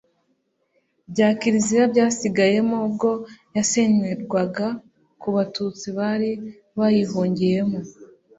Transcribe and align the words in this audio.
bya 1.11 1.29
Kiliziya 1.39 1.85
byasigayemo 1.93 2.77
ubwo 2.87 3.09
yasenyerwaga 3.55 4.67
ku 5.21 5.27
Batutsi 5.35 5.87
bari 5.97 6.31
bayihungiyemo 6.77 7.79